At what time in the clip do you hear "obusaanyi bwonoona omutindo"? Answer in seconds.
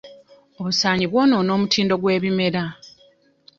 0.59-1.93